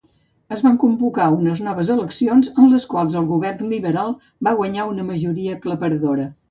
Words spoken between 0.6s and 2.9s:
van convocar unes noves eleccions, en les